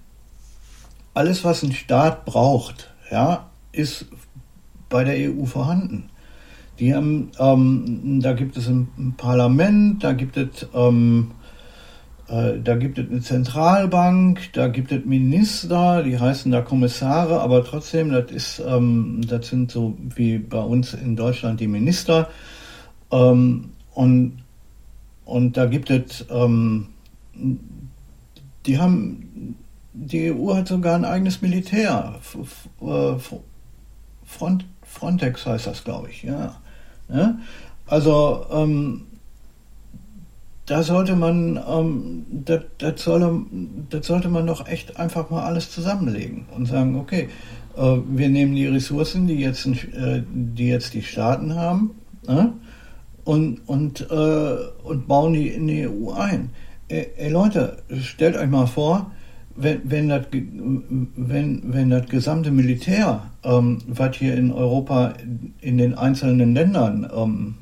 alles, 1.13 1.43
was 1.43 1.63
ein 1.63 1.73
Staat 1.73 2.25
braucht, 2.25 2.93
ja, 3.11 3.49
ist 3.71 4.05
bei 4.87 5.03
der 5.03 5.31
EU 5.31 5.45
vorhanden. 5.45 6.09
Die 6.79 6.95
haben, 6.95 7.31
ähm, 7.39 8.19
da 8.21 8.33
gibt 8.33 8.55
es 8.55 8.67
ein 8.67 9.15
Parlament, 9.17 10.03
da 10.03 10.13
gibt 10.13 10.37
es 10.37 10.67
ähm, 10.73 11.31
äh, 12.29 12.59
da 12.63 12.75
gibt 12.75 12.99
es 12.99 13.09
eine 13.09 13.21
Zentralbank, 13.21 14.53
da 14.53 14.67
gibt 14.67 14.91
es 14.91 15.03
Minister, 15.03 16.03
die 16.03 16.19
heißen 16.19 16.51
da 16.51 16.61
Kommissare, 16.61 17.41
aber 17.41 17.63
trotzdem, 17.63 18.11
das 18.11 18.31
ist, 18.31 18.63
ähm, 18.65 19.21
das 19.27 19.47
sind 19.47 19.71
so 19.71 19.97
wie 20.15 20.37
bei 20.37 20.61
uns 20.61 20.93
in 20.93 21.15
Deutschland 21.15 21.59
die 21.59 21.67
Minister. 21.67 22.29
Ähm, 23.11 23.71
und, 23.93 24.43
und 25.25 25.57
da 25.57 25.65
gibt 25.65 25.89
es, 25.89 26.25
ähm, 26.29 26.87
die 28.65 28.77
haben, 28.77 29.55
die 29.93 30.31
EU 30.31 30.55
hat 30.55 30.67
sogar 30.67 30.95
ein 30.95 31.05
eigenes 31.05 31.41
Militär. 31.41 32.19
Äh, 32.81 33.13
Front, 34.25 34.65
Frontex 34.83 35.45
heißt 35.45 35.67
das, 35.67 35.83
glaube 35.83 36.09
ich, 36.09 36.23
ja. 36.23 36.55
ja? 37.09 37.37
Also, 37.87 38.45
ähm, 38.51 39.05
da 40.69 40.83
sollte 40.83 41.15
man, 41.15 41.59
ähm, 41.67 42.25
das, 42.29 42.61
das, 42.77 43.01
soll, 43.01 43.45
das 43.89 44.05
sollte 44.05 44.29
man 44.29 44.45
doch 44.45 44.67
echt 44.67 44.97
einfach 44.97 45.31
mal 45.31 45.43
alles 45.43 45.71
zusammenlegen 45.71 46.45
und 46.55 46.67
sagen, 46.67 46.95
okay, 46.95 47.29
äh, 47.75 47.97
wir 48.07 48.29
nehmen 48.29 48.53
die 48.53 48.67
Ressourcen, 48.67 49.25
die 49.25 49.39
jetzt, 49.39 49.65
äh, 49.65 50.21
die, 50.31 50.67
jetzt 50.67 50.93
die 50.93 51.01
Staaten 51.01 51.55
haben, 51.55 51.95
äh, 52.27 52.45
und, 53.23 53.59
und, 53.67 54.07
äh, 54.09 54.57
und 54.83 55.07
bauen 55.07 55.33
die 55.33 55.49
in 55.49 55.67
die 55.67 55.87
EU 55.87 56.11
ein. 56.11 56.49
Ey, 56.87 57.07
ey 57.17 57.29
Leute, 57.29 57.77
stellt 58.01 58.35
euch 58.35 58.49
mal 58.49 58.65
vor, 58.65 59.11
wenn, 59.55 59.81
wenn, 59.83 60.09
das, 60.09 60.25
wenn, 60.31 61.61
wenn 61.73 61.89
das 61.89 62.07
gesamte 62.07 62.51
Militär, 62.51 63.23
ähm, 63.43 63.79
was 63.87 64.15
hier 64.15 64.35
in 64.35 64.51
Europa 64.51 65.13
in 65.61 65.77
den 65.77 65.95
einzelnen 65.95 66.53
Ländern 66.53 67.09
ähm, 67.13 67.55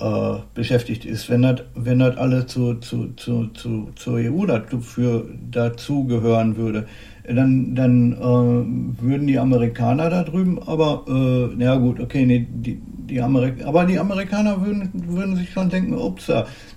äh, 0.00 0.38
beschäftigt 0.54 1.04
ist. 1.04 1.28
Wenn 1.28 1.42
das, 1.42 1.62
wenn 1.74 1.98
das 1.98 2.16
alle 2.16 2.46
zu, 2.46 2.74
zu, 2.74 3.14
zu, 3.16 3.48
zu, 3.48 3.88
zur 3.94 4.14
EU 4.14 4.46
dafür, 4.46 5.26
dazugehören 5.50 6.56
würde, 6.56 6.86
dann, 7.26 7.74
dann 7.74 8.12
äh, 8.12 9.02
würden 9.02 9.26
die 9.26 9.38
Amerikaner 9.38 10.08
da 10.08 10.22
drüben, 10.22 10.62
aber, 10.62 11.04
äh, 11.08 11.54
na 11.56 11.76
gut, 11.76 12.00
okay, 12.00 12.24
nee, 12.24 12.46
die, 12.50 12.80
die 13.08 13.20
Amerik 13.20 13.64
aber 13.64 13.84
die 13.84 13.98
Amerikaner 13.98 14.64
würden, 14.64 14.90
würden 14.94 15.36
sich 15.36 15.50
schon 15.50 15.68
denken, 15.68 15.94
ups, 15.94 16.30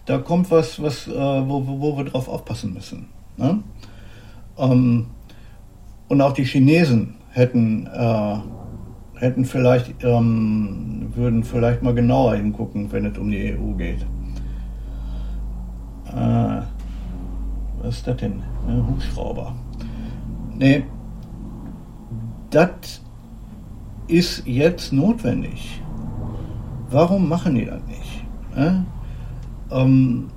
da 0.05 0.17
kommt 0.17 0.51
was, 0.51 0.81
was 0.81 1.07
äh, 1.07 1.11
wo, 1.13 1.65
wo 1.65 1.97
wir 1.97 2.05
drauf 2.05 2.27
aufpassen 2.27 2.73
müssen. 2.73 3.05
Ne? 3.37 3.59
Ähm, 4.57 5.07
und 6.07 6.21
auch 6.21 6.33
die 6.33 6.43
Chinesen 6.43 7.15
hätten 7.29 7.87
äh, 7.87 8.35
hätten 9.21 9.45
vielleicht, 9.45 10.03
ähm, 10.03 11.11
würden 11.15 11.43
vielleicht 11.43 11.83
mal 11.83 11.93
genauer 11.93 12.35
hingucken, 12.35 12.91
wenn 12.91 13.05
es 13.05 13.17
um 13.17 13.29
die 13.29 13.53
EU 13.53 13.73
geht. 13.73 14.01
Äh, 16.07 16.61
was 17.81 17.97
ist 17.97 18.07
das 18.07 18.17
denn? 18.17 18.41
Ein 18.67 18.87
Hubschrauber. 18.87 19.55
Nee, 20.57 20.83
das 22.49 23.01
ist 24.07 24.45
jetzt 24.45 24.91
notwendig. 24.91 25.81
Warum 26.89 27.29
machen 27.29 27.55
die 27.55 27.65
das 27.65 27.81
nicht? 27.87 28.25
Äh? 28.55 28.71
Ähm, 29.71 30.29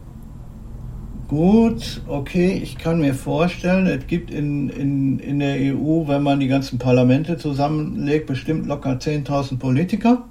Gut, 1.28 2.02
okay, 2.06 2.60
ich 2.62 2.76
kann 2.76 3.00
mir 3.00 3.14
vorstellen, 3.14 3.86
es 3.86 4.06
gibt 4.06 4.30
in, 4.30 4.68
in, 4.68 5.18
in 5.18 5.38
der 5.38 5.56
EU, 5.74 6.06
wenn 6.06 6.22
man 6.22 6.38
die 6.38 6.48
ganzen 6.48 6.78
Parlamente 6.78 7.38
zusammenlegt, 7.38 8.26
bestimmt 8.26 8.66
locker 8.66 8.98
10.000 8.98 9.58
Politiker. 9.58 10.24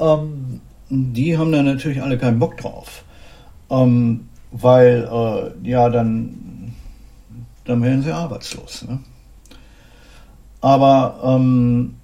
Ähm, 0.00 0.60
die 0.88 1.38
haben 1.38 1.52
da 1.52 1.62
natürlich 1.62 2.02
alle 2.02 2.18
keinen 2.18 2.40
Bock 2.40 2.56
drauf. 2.56 3.04
Ähm, 3.70 4.28
weil, 4.50 5.08
äh, 5.10 5.68
ja, 5.68 5.88
dann, 5.88 6.74
dann 7.64 7.82
werden 7.82 8.02
sie 8.02 8.12
arbeitslos. 8.12 8.84
Ne? 8.88 8.98
Aber, 10.60 11.20
ähm, 11.24 11.94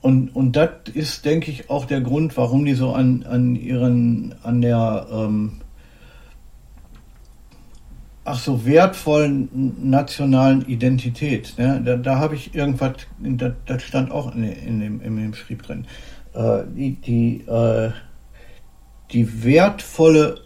und, 0.00 0.34
und 0.34 0.52
das 0.56 0.70
ist, 0.94 1.24
denke 1.24 1.50
ich, 1.50 1.68
auch 1.68 1.84
der 1.84 2.00
Grund, 2.00 2.36
warum 2.36 2.64
die 2.64 2.74
so 2.74 2.92
an, 2.92 3.24
an 3.24 3.54
ihren, 3.54 4.34
an 4.42 4.60
der, 4.60 5.06
ähm, 5.10 5.60
ach 8.24 8.38
so, 8.38 8.64
wertvollen 8.64 9.90
nationalen 9.90 10.62
Identität. 10.62 11.54
Ne? 11.58 11.82
Da, 11.84 11.96
da 11.96 12.18
habe 12.18 12.34
ich 12.34 12.54
irgendwas, 12.54 12.94
das, 13.18 13.52
das 13.66 13.82
stand 13.82 14.10
auch 14.10 14.34
in, 14.34 14.44
in, 14.44 14.80
dem, 14.80 15.00
in 15.00 15.16
dem 15.16 15.34
Schrieb 15.34 15.62
drin. 15.62 15.86
Äh, 16.32 16.64
die, 16.74 16.94
die, 16.94 17.40
äh, 17.46 17.90
die 19.12 19.44
wertvolle 19.44 20.40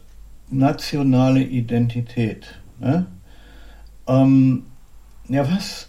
nationale 0.50 1.42
Identität. 1.42 2.60
Ne? 2.80 3.06
Ähm, 4.06 4.64
ja, 5.28 5.48
was, 5.50 5.88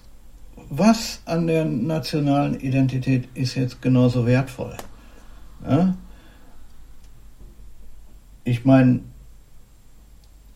was 0.70 1.22
an 1.26 1.48
der 1.48 1.66
nationalen 1.66 2.60
Identität 2.60 3.28
ist 3.34 3.56
jetzt 3.56 3.82
genauso 3.82 4.26
wertvoll? 4.26 4.76
Ne? 5.68 5.98
Ich 8.44 8.66
meine, 8.66 9.02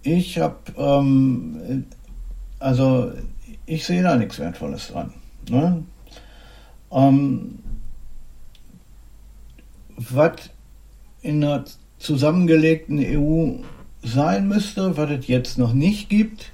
ich 0.03 0.37
habe, 0.37 0.57
ähm, 0.77 1.85
also 2.59 3.11
ich 3.65 3.85
sehe 3.85 4.03
da 4.03 4.15
nichts 4.15 4.39
Wertvolles 4.39 4.89
dran. 4.89 5.13
Ne? 5.49 5.83
Ähm, 6.91 7.59
was 9.97 10.49
in 11.21 11.43
einer 11.43 11.63
zusammengelegten 11.97 12.99
EU 12.99 13.63
sein 14.01 14.47
müsste, 14.47 14.97
was 14.97 15.09
es 15.09 15.27
jetzt 15.27 15.57
noch 15.57 15.73
nicht 15.73 16.09
gibt, 16.09 16.51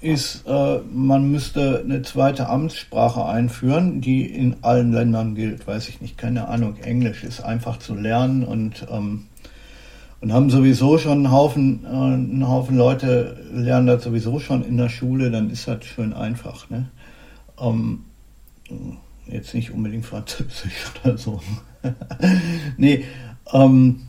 ist, 0.00 0.46
äh, 0.46 0.78
man 0.92 1.30
müsste 1.30 1.80
eine 1.84 2.02
zweite 2.02 2.48
Amtssprache 2.48 3.24
einführen, 3.24 4.00
die 4.00 4.24
in 4.24 4.56
allen 4.62 4.92
Ländern 4.92 5.34
gilt. 5.34 5.66
Weiß 5.66 5.88
ich 5.88 6.00
nicht, 6.00 6.16
keine 6.16 6.48
Ahnung. 6.48 6.76
Englisch 6.76 7.24
ist 7.24 7.40
einfach 7.40 7.78
zu 7.78 7.94
lernen 7.94 8.44
und 8.44 8.86
ähm, 8.90 9.26
und 10.20 10.32
haben 10.32 10.50
sowieso 10.50 10.98
schon 10.98 11.26
einen 11.26 11.30
Haufen, 11.30 11.84
äh, 11.84 11.88
einen 11.88 12.48
Haufen 12.48 12.76
Leute 12.76 13.36
lernen 13.52 13.86
das 13.86 14.04
sowieso 14.04 14.38
schon 14.38 14.64
in 14.64 14.76
der 14.76 14.88
Schule, 14.88 15.30
dann 15.30 15.50
ist 15.50 15.68
das 15.68 15.84
schön 15.84 16.12
einfach. 16.12 16.68
Ne? 16.70 16.88
Ähm, 17.60 18.04
jetzt 19.26 19.54
nicht 19.54 19.70
unbedingt 19.70 20.06
Französisch 20.06 20.92
oder 21.04 21.18
so. 21.18 21.40
nee, 22.76 23.04
ähm, 23.52 24.00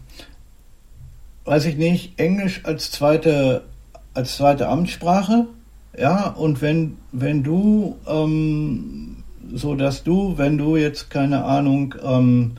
weiß 1.45 1.65
ich 1.65 1.77
nicht, 1.77 2.19
Englisch 2.19 2.61
als 2.65 2.91
zweite, 2.91 3.63
als 4.13 4.37
zweite 4.37 4.67
Amtssprache, 4.67 5.47
ja, 5.97 6.29
und 6.29 6.61
wenn, 6.61 6.97
wenn 7.11 7.43
du, 7.43 7.97
ähm, 8.07 9.23
so 9.53 9.75
dass 9.75 10.03
du, 10.03 10.37
wenn 10.37 10.57
du 10.57 10.77
jetzt, 10.77 11.09
keine 11.09 11.43
Ahnung, 11.43 11.95
ähm, 12.03 12.53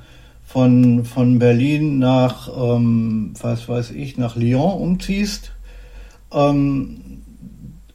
von, 0.50 1.04
von 1.04 1.38
Berlin 1.38 2.00
nach, 2.00 2.48
ähm, 2.48 3.34
was 3.40 3.68
weiß 3.68 3.92
ich, 3.92 4.18
nach 4.18 4.34
Lyon 4.34 4.80
umziehst 4.80 5.52
ähm, 6.32 7.22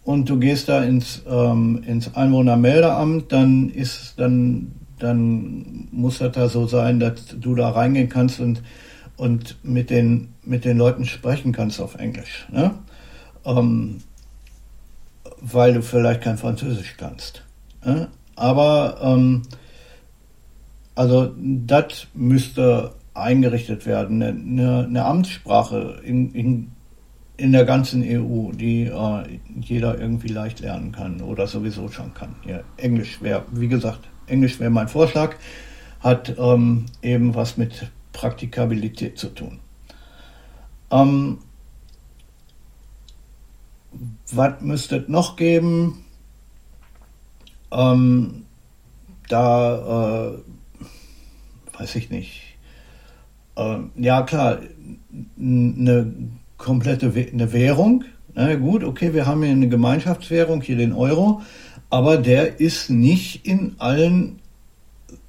und 0.06 0.30
du 0.30 0.40
gehst 0.40 0.70
da 0.70 0.82
ins, 0.82 1.24
ähm, 1.30 1.84
ins 1.86 2.16
Einwohnermeldeamt, 2.16 3.30
dann 3.30 3.70
ist, 3.70 4.14
dann, 4.16 4.72
dann 5.00 5.90
muss 5.92 6.20
das 6.20 6.32
da 6.32 6.48
so 6.48 6.66
sein, 6.66 7.02
dass 7.02 7.26
du 7.26 7.56
da 7.56 7.72
reingehen 7.72 8.08
kannst 8.08 8.40
und, 8.40 8.64
und 9.18 9.58
mit 9.64 9.90
den, 9.90 10.30
mit 10.42 10.64
den 10.64 10.78
Leuten 10.78 11.06
sprechen 11.06 11.52
kannst 11.52 11.82
auf 11.82 11.96
Englisch, 11.96 12.48
ne? 12.50 12.72
Ähm, 13.44 13.98
weil 15.42 15.74
du 15.74 15.82
vielleicht 15.82 16.22
kein 16.22 16.38
Französisch 16.38 16.96
kannst. 16.98 17.44
Ne? 17.84 18.08
Aber 18.38 18.98
ähm, 19.02 19.42
also 20.96 21.34
das 21.38 22.08
müsste 22.14 22.96
eingerichtet 23.14 23.86
werden, 23.86 24.22
eine, 24.22 24.86
eine 24.86 25.06
Amtssprache 25.06 26.02
in, 26.04 26.32
in, 26.32 26.72
in, 27.38 27.52
der 27.52 27.66
ganzen 27.66 28.02
EU, 28.04 28.52
die 28.52 28.84
äh, 28.84 29.40
jeder 29.60 30.00
irgendwie 30.00 30.30
leicht 30.30 30.62
lernen 30.62 30.92
kann 30.92 31.22
oder 31.22 31.48
sowieso 31.48 31.90
schon 31.90 32.14
kann. 32.14 32.36
Ja, 32.46 32.62
Englisch 32.78 33.22
wäre, 33.22 33.44
wie 33.52 33.68
gesagt, 33.68 34.02
Englisch 34.28 34.60
wäre 34.60 34.70
mein 34.70 34.88
Vorschlag, 34.88 35.36
hat 36.00 36.36
ähm, 36.38 36.86
eben 37.02 37.36
was 37.36 37.58
mit 37.58 37.92
Praktikabilität 38.12 39.18
zu 39.18 39.30
tun. 39.30 39.60
Ähm, 40.92 41.40
was 44.32 44.62
müsste 44.62 44.98
es 44.98 45.08
noch 45.08 45.36
geben? 45.36 46.06
Ähm, 47.72 48.46
da 49.30 50.34
äh, 50.34 50.38
weiß 51.78 51.96
ich 51.96 52.10
nicht. 52.10 52.42
Ähm, 53.58 53.92
ja, 53.96 54.22
klar, 54.24 54.60
eine 55.40 56.14
komplette 56.58 57.12
eine 57.32 57.54
Währung. 57.54 58.04
Na 58.34 58.56
gut, 58.56 58.84
okay, 58.84 59.14
wir 59.14 59.26
haben 59.26 59.44
hier 59.44 59.52
eine 59.52 59.70
Gemeinschaftswährung, 59.70 60.62
hier 60.62 60.76
den 60.76 60.92
Euro, 60.92 61.42
aber 61.90 62.18
der 62.18 62.60
ist 62.60 62.90
nicht 62.90 63.46
in 63.46 63.76
allen 63.78 64.40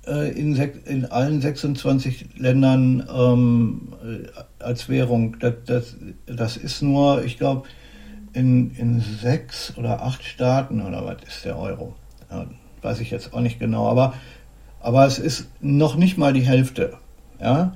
äh, 0.06 0.30
in, 0.38 0.56
in, 0.86 1.04
allen 1.06 1.40
26 1.40 2.38
Ländern 2.38 3.06
ähm, 3.12 3.92
äh, 4.04 4.62
als 4.62 4.88
Währung. 4.88 5.36
Das, 5.38 5.54
das, 5.66 5.96
das 6.26 6.56
ist 6.56 6.82
nur, 6.82 7.24
ich 7.24 7.38
glaube, 7.38 7.68
in, 8.32 8.70
in 8.76 9.00
sechs 9.00 9.76
oder 9.76 10.02
acht 10.02 10.24
Staaten 10.24 10.80
oder 10.80 11.04
was 11.04 11.16
ist 11.26 11.44
der 11.44 11.58
Euro. 11.58 11.94
Ja, 12.30 12.46
weiß 12.82 13.00
ich 13.00 13.10
jetzt 13.10 13.32
auch 13.32 13.40
nicht 13.40 13.58
genau, 13.58 13.88
aber 13.88 14.14
aber 14.86 15.04
es 15.04 15.18
ist 15.18 15.48
noch 15.60 15.96
nicht 15.96 16.16
mal 16.16 16.32
die 16.32 16.46
Hälfte. 16.46 16.92
Ja, 17.40 17.72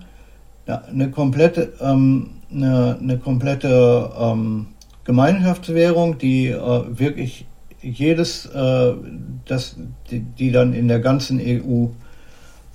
eine 0.65 1.11
komplette, 1.11 1.73
ähm, 1.81 2.31
eine, 2.53 2.99
eine, 3.01 3.19
komplette 3.19 4.13
ähm, 4.17 4.69
Gemeinschaftswährung, 5.03 6.19
die 6.19 6.47
äh, 6.47 6.83
wirklich 6.89 7.47
jedes, 7.83 8.47
äh, 8.47 8.93
das, 9.45 9.75
die, 10.09 10.21
die, 10.21 10.53
dann 10.53 10.73
in 10.73 10.87
der 10.87 11.01
ganzen 11.01 11.41
EU, 11.41 11.89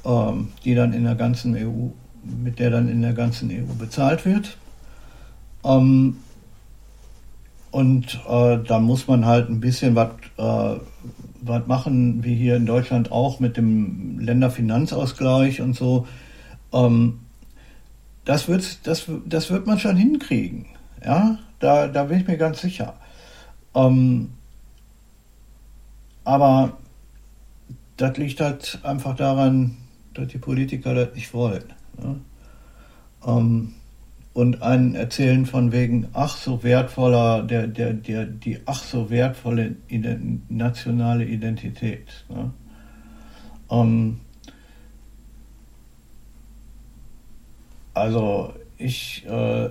ähm, 0.03 0.49
die 0.65 0.75
dann 0.75 0.91
in 0.91 1.05
der 1.05 1.15
ganzen 1.15 1.55
EU, 1.55 1.91
mit 2.25 2.59
der 2.59 2.71
dann 2.71 2.89
in 2.89 3.01
der 3.03 3.13
ganzen 3.13 3.49
EU 3.49 3.73
bezahlt 3.79 4.25
wird. 4.25 4.57
Ähm, 5.63 6.17
und 7.71 8.19
äh, 8.27 8.57
da 8.67 8.79
muss 8.79 9.07
man 9.07 9.25
halt 9.25 9.49
ein 9.49 9.61
bisschen 9.61 9.95
was 9.95 10.09
äh, 10.37 10.77
was 11.45 11.67
machen 11.67 12.23
wir 12.23 12.35
hier 12.35 12.55
in 12.55 12.65
Deutschland 12.65 13.11
auch 13.11 13.39
mit 13.39 13.57
dem 13.57 14.19
Länderfinanzausgleich 14.19 15.61
und 15.61 15.75
so. 15.75 16.07
Ähm, 16.73 17.19
das, 18.25 18.47
wird, 18.47 18.87
das, 18.87 19.05
das 19.25 19.51
wird 19.51 19.67
man 19.67 19.79
schon 19.79 19.95
hinkriegen. 19.95 20.65
Ja, 21.03 21.37
da, 21.59 21.87
da 21.87 22.05
bin 22.05 22.19
ich 22.19 22.27
mir 22.27 22.37
ganz 22.37 22.61
sicher. 22.61 22.95
Ähm, 23.75 24.31
aber 26.23 26.77
das 27.97 28.17
liegt 28.17 28.41
halt 28.41 28.79
einfach 28.83 29.15
daran, 29.15 29.77
dass 30.13 30.27
die 30.27 30.39
Politiker 30.39 30.95
das 30.95 31.13
nicht 31.13 31.33
wollen. 31.33 31.71
Ne? 32.01 32.19
Ähm, 33.25 33.73
und 34.35 34.61
einen 34.61 34.95
erzählen 34.95 35.45
von 35.45 35.71
wegen 35.71 36.09
ach 36.11 36.35
so 36.35 36.61
wertvoller, 36.61 37.41
der, 37.41 37.67
der, 37.67 37.93
der, 37.93 38.25
die 38.25 38.59
ach 38.65 38.83
so 38.83 39.09
wertvolle 39.09 39.77
nationale 40.49 41.23
Identität. 41.23 42.25
Ne? 42.27 42.51
Ähm, 43.71 44.19
also 47.93 48.53
ich, 48.77 49.25
äh, 49.25 49.69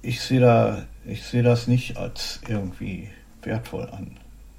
ich 0.00 0.22
sehe 0.22 0.40
da, 0.40 0.86
ich 1.04 1.22
sehe 1.22 1.42
das 1.42 1.66
nicht 1.66 1.98
als 1.98 2.40
irgendwie 2.48 3.08
wertvoll 3.42 3.86
an, 3.92 4.12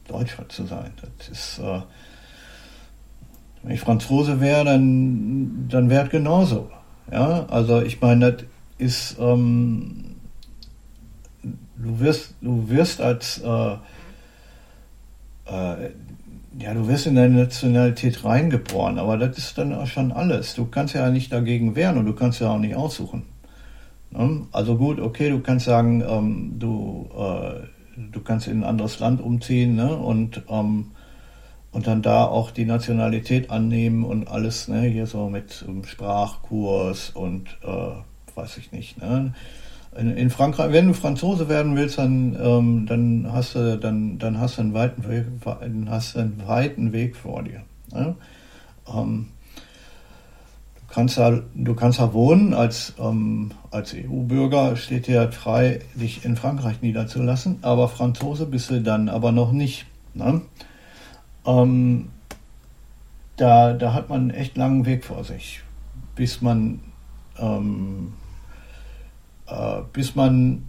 Deutscher 0.08 0.48
zu 0.50 0.68
sein. 0.68 0.92
Das 1.18 1.30
ist, 1.30 1.58
äh, 1.58 1.82
wenn 3.64 3.74
ich 3.74 3.80
Franzose 3.80 4.40
wäre, 4.40 4.66
dann, 4.66 5.68
dann 5.68 5.90
wäre 5.90 6.06
es 6.06 6.12
genauso. 6.12 6.70
Ja, 7.12 7.48
also 7.48 7.82
ich 7.82 8.00
meine, 8.02 8.34
das 8.34 8.46
ist, 8.82 9.18
ähm, 9.20 10.16
du 11.44 12.00
wirst, 12.00 12.36
du 12.42 12.68
wirst 12.70 13.00
als, 13.00 13.40
äh, 13.40 13.74
äh, 15.46 15.92
ja, 16.60 16.74
du 16.74 16.88
wirst 16.88 17.08
in 17.08 17.16
deine 17.16 17.36
Nationalität 17.36 18.26
reingeboren, 18.26 19.00
aber 19.00 19.18
das 19.18 19.38
ist 19.38 19.58
dann 19.58 19.74
auch 19.74 19.88
schon 19.88 20.12
alles. 20.12 20.56
Du 20.56 20.66
kannst 20.66 20.96
ja 20.96 21.10
nicht 21.10 21.32
dagegen 21.32 21.76
wehren 21.76 21.98
und 21.98 22.06
du 22.06 22.14
kannst 22.14 22.42
ja 22.42 22.50
auch 22.50 22.60
nicht 22.60 22.76
aussuchen. 22.76 23.24
Ne? 24.12 24.48
Also 24.52 24.78
gut, 24.78 25.00
okay, 25.00 25.30
du 25.30 25.40
kannst 25.40 25.66
sagen, 25.66 26.04
ähm, 26.06 26.56
du, 26.60 27.10
äh, 27.18 27.68
du 28.12 28.20
kannst 28.22 28.48
in 28.48 28.60
ein 28.60 28.64
anderes 28.64 29.00
Land 29.00 29.22
umziehen 29.22 29.76
ne? 29.76 29.96
und, 29.96 30.42
ähm, 30.50 30.92
und 31.72 31.88
dann 31.88 32.02
da 32.02 32.26
auch 32.26 32.52
die 32.52 32.66
Nationalität 32.66 33.50
annehmen 33.50 34.04
und 34.04 34.28
alles, 34.28 34.68
ne? 34.68 34.82
hier 34.82 35.08
so 35.08 35.30
mit 35.30 35.64
um, 35.66 35.86
Sprachkurs 35.86 37.12
und 37.12 37.58
äh, 37.64 38.11
weiß 38.36 38.58
ich 38.58 38.72
nicht. 38.72 39.02
Ne? 39.02 39.34
In, 39.98 40.16
in, 40.16 40.30
Frankreich, 40.30 40.72
wenn 40.72 40.88
du 40.88 40.94
Franzose 40.94 41.50
werden 41.50 41.76
willst, 41.76 41.98
dann, 41.98 42.38
ähm, 42.42 42.86
dann 42.88 43.28
hast 43.32 43.56
du 43.56 43.78
dann, 43.78 44.20
dann 44.20 44.40
hast 44.40 44.58
du 44.58 44.62
einen 44.62 44.74
weiten 44.74 45.08
Weg, 45.08 45.26
hast 45.90 46.16
einen 46.16 46.42
weiten 46.48 46.94
Weg 46.94 47.16
vor 47.18 47.44
dir. 47.44 47.62
Ne? 47.92 48.16
Ähm, 48.88 49.28
du 50.76 50.94
kannst 50.94 51.18
da, 51.18 51.42
du 51.54 51.76
kannst 51.76 52.00
da 52.00 52.14
wohnen 52.14 52.54
als, 52.54 52.94
ähm, 53.00 53.52
als 53.70 53.94
EU-Bürger 53.94 54.78
steht 54.78 55.08
dir 55.08 55.30
frei, 55.32 55.82
dich 55.96 56.24
in 56.24 56.38
Frankreich 56.38 56.82
niederzulassen, 56.82 57.58
aber 57.62 57.90
Franzose 57.90 58.46
bist 58.46 58.70
du 58.72 58.82
dann 58.82 59.10
aber 59.10 59.34
noch 59.34 59.52
nicht. 59.52 59.86
Ne? 60.14 60.42
Ähm, 61.46 62.10
da, 63.36 63.74
da 63.74 63.94
hat 63.94 64.10
man 64.10 64.22
einen 64.22 64.30
echt 64.32 64.56
langen 64.56 64.86
Weg 64.86 65.04
vor 65.04 65.24
sich, 65.24 65.62
bis 66.16 66.42
man 66.42 66.80
ähm, 67.40 68.14
äh, 68.14 68.21
bis 69.94 70.16
man 70.16 70.64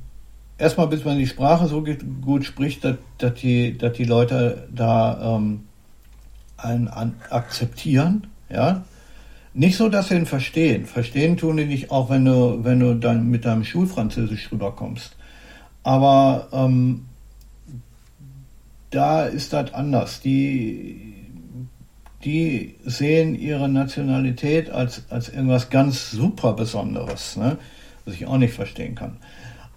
erstmal 0.58 0.86
bis 0.86 1.04
man 1.04 1.18
die 1.18 1.26
Sprache 1.26 1.66
so 1.66 1.84
gut 2.22 2.44
spricht, 2.44 2.84
dass, 2.84 2.96
dass, 3.18 3.34
die, 3.34 3.76
dass 3.76 3.94
die 3.94 4.04
Leute 4.04 4.68
da 4.72 5.36
ähm, 5.36 5.64
einen 6.56 6.88
an, 6.88 7.14
akzeptieren, 7.30 8.28
ja. 8.48 8.84
Nicht 9.54 9.76
so, 9.76 9.90
dass 9.90 10.08
sie 10.08 10.14
ihn 10.14 10.24
verstehen. 10.24 10.86
Verstehen 10.86 11.36
tun 11.36 11.58
die 11.58 11.66
nicht, 11.66 11.90
auch 11.90 12.08
wenn 12.08 12.24
du, 12.24 12.64
wenn 12.64 12.80
du 12.80 12.94
dann 12.94 13.28
mit 13.28 13.44
deinem 13.44 13.64
Schulfranzösisch 13.64 14.50
rüberkommst. 14.50 15.14
Aber 15.82 16.48
ähm, 16.52 17.04
da 18.88 19.24
ist 19.24 19.52
das 19.52 19.74
anders. 19.74 20.22
Die, 20.22 21.14
die 22.24 22.76
sehen 22.84 23.34
ihre 23.34 23.68
Nationalität 23.68 24.70
als, 24.70 25.02
als 25.10 25.28
irgendwas 25.28 25.68
ganz 25.68 26.10
super 26.10 26.54
Besonderes. 26.54 27.36
Ne? 27.36 27.58
Was 28.04 28.14
ich 28.14 28.26
auch 28.26 28.38
nicht 28.38 28.54
verstehen 28.54 28.94
kann. 28.94 29.18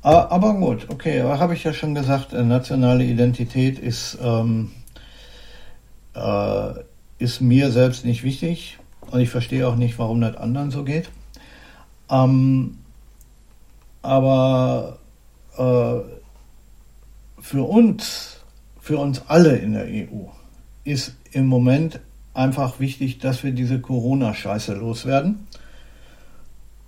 Ah, 0.01 0.27
aber 0.29 0.53
gut, 0.53 0.87
okay, 0.89 1.23
habe 1.23 1.55
ich 1.55 1.63
ja 1.63 1.73
schon 1.73 1.95
gesagt, 1.95 2.33
äh, 2.33 2.43
nationale 2.43 3.03
Identität 3.03 3.79
ist, 3.79 4.17
ähm, 4.21 4.71
äh, 6.13 6.73
ist 7.17 7.41
mir 7.41 7.71
selbst 7.71 8.05
nicht 8.05 8.23
wichtig 8.23 8.77
und 9.11 9.19
ich 9.19 9.29
verstehe 9.29 9.67
auch 9.67 9.75
nicht, 9.75 9.97
warum 9.97 10.21
das 10.21 10.37
anderen 10.37 10.69
so 10.69 10.83
geht. 10.83 11.09
Ähm, 12.09 12.77
aber 14.03 14.99
äh, 15.57 15.99
für 17.41 17.63
uns, 17.63 18.41
für 18.79 18.97
uns 18.97 19.23
alle 19.27 19.55
in 19.55 19.73
der 19.73 19.85
EU, 19.85 20.27
ist 20.83 21.15
im 21.31 21.47
Moment 21.47 21.99
einfach 22.33 22.79
wichtig, 22.79 23.17
dass 23.19 23.43
wir 23.43 23.51
diese 23.51 23.79
Corona-Scheiße 23.79 24.73
loswerden. 24.73 25.47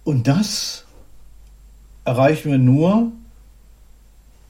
Und 0.04 0.28
das 0.28 0.86
erreichen 2.08 2.52
wir 2.52 2.58
nur, 2.58 3.12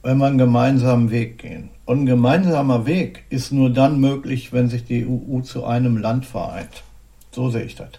wenn 0.03 0.19
wir 0.19 0.27
einen 0.27 0.37
gemeinsamen 0.37 1.09
Weg 1.09 1.39
gehen. 1.39 1.69
Und 1.85 2.01
ein 2.01 2.05
gemeinsamer 2.05 2.85
Weg 2.85 3.25
ist 3.31 3.51
nur 3.51 3.71
dann 3.71 3.99
möglich, 3.99 4.53
wenn 4.53 4.69
sich 4.69 4.85
die 4.85 5.07
EU 5.07 5.41
zu 5.41 5.65
einem 5.65 5.97
Land 5.97 6.27
vereint. 6.27 6.83
So 7.31 7.49
sehe 7.49 7.63
ich 7.63 7.73
das. 7.73 7.89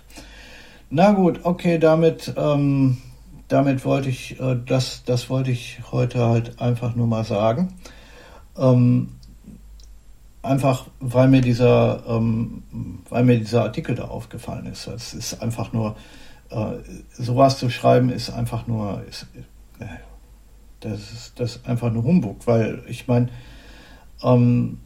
Na 0.90 1.11
gut, 1.11 1.40
okay, 1.42 1.79
damit, 1.79 2.33
ähm, 2.37 2.99
damit 3.49 3.85
wollte 3.85 4.11
ich, 4.11 4.38
äh, 4.38 4.57
das, 4.64 5.03
das 5.05 5.29
wollte 5.29 5.51
ich 5.51 5.81
heute 5.90 6.25
halt 6.25 6.61
einfach 6.61 6.94
nur 6.94 7.09
mal 7.09 7.25
sagen. 7.25 7.75
Ähm, 8.57 9.09
einfach, 10.40 10.87
weil 11.01 11.27
mir 11.27 11.40
dieser, 11.40 12.05
ähm, 12.07 12.62
weil 13.09 13.25
mir 13.25 13.38
dieser 13.38 13.64
Artikel 13.64 13.97
da 13.97 14.05
aufgefallen 14.05 14.66
ist. 14.66 14.87
Es 14.87 15.14
ist 15.14 15.42
einfach 15.42 15.73
nur, 15.73 15.97
sowas 17.13 17.59
zu 17.59 17.71
schreiben 17.71 18.11
ist 18.11 18.31
einfach 18.31 18.67
nur, 18.67 19.03
ist, 19.09 19.27
äh, 19.81 19.85
das 20.81 21.13
ist, 21.13 21.41
das 21.41 21.57
ist 21.57 21.67
einfach 21.67 21.93
nur 21.93 22.05
Humbug, 22.05 22.47
weil 22.47 22.83
ich 22.89 23.07
meine, 23.07 23.29
ähm, 24.23 24.79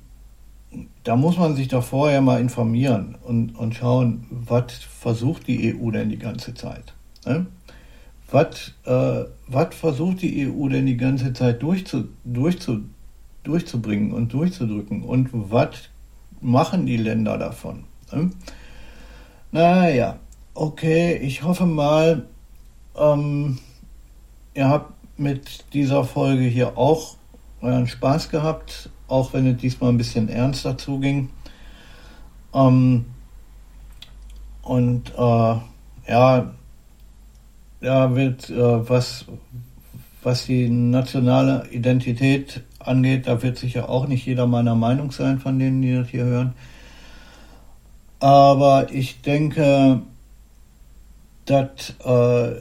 da 1.04 1.16
muss 1.16 1.36
man 1.36 1.54
sich 1.54 1.68
doch 1.68 1.84
vorher 1.84 2.20
mal 2.20 2.40
informieren 2.40 3.16
und, 3.22 3.56
und 3.56 3.74
schauen, 3.74 4.26
was 4.30 4.72
versucht 4.72 5.46
die 5.46 5.74
EU 5.74 5.90
denn 5.90 6.08
die 6.08 6.18
ganze 6.18 6.54
Zeit? 6.54 6.94
Ne? 7.26 7.46
Was, 8.30 8.72
äh, 8.84 9.24
versucht 9.70 10.22
die 10.22 10.48
EU 10.48 10.68
denn 10.68 10.86
die 10.86 10.96
ganze 10.96 11.32
Zeit 11.34 11.62
durchzu, 11.62 12.08
durchzu, 12.24 12.84
durchzubringen 13.42 14.12
und 14.12 14.32
durchzudrücken? 14.32 15.02
Und 15.02 15.28
was 15.32 15.90
machen 16.40 16.86
die 16.86 16.96
Länder 16.96 17.36
davon? 17.36 17.84
Ne? 18.10 18.30
Naja, 19.50 20.18
okay, 20.54 21.16
ich 21.16 21.42
hoffe 21.42 21.66
mal, 21.66 22.26
ähm, 22.96 23.58
ihr 24.54 24.68
habt 24.68 24.92
mit 25.18 25.72
dieser 25.72 26.04
Folge 26.04 26.44
hier 26.44 26.76
auch 26.76 27.16
euren 27.60 27.86
Spaß 27.86 28.28
gehabt 28.28 28.90
auch 29.12 29.34
wenn 29.34 29.46
es 29.46 29.58
diesmal 29.58 29.90
ein 29.90 29.98
bisschen 29.98 30.28
ernster 30.30 30.78
zuging. 30.78 31.28
Ähm, 32.54 33.04
und 34.62 35.10
äh, 35.10 35.54
ja, 36.08 36.54
ja, 37.82 38.14
wird, 38.14 38.48
äh, 38.48 38.88
was, 38.88 39.26
was 40.22 40.46
die 40.46 40.68
nationale 40.70 41.68
Identität 41.70 42.62
angeht, 42.78 43.26
da 43.26 43.42
wird 43.42 43.58
sicher 43.58 43.90
auch 43.90 44.06
nicht 44.06 44.24
jeder 44.24 44.46
meiner 44.46 44.74
Meinung 44.74 45.12
sein 45.12 45.40
von 45.40 45.58
denen, 45.58 45.82
die 45.82 45.94
das 45.94 46.08
hier 46.08 46.24
hören. 46.24 46.54
Aber 48.18 48.90
ich 48.92 49.20
denke, 49.20 50.00
dass 51.46 51.94
äh, 52.04 52.56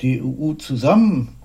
die 0.00 0.22
EU 0.22 0.54
zusammen 0.54 1.36